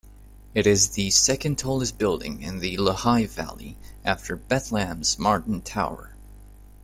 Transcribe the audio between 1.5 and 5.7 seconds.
tallest building in the Lehigh Valley after Bethlehem's Martin